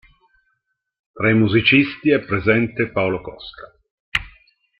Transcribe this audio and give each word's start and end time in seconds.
Tra 1.13 1.29
i 1.29 1.35
musicisti 1.35 2.09
è 2.09 2.25
presente 2.25 2.89
Paolo 2.89 3.21
Costa. 3.21 3.71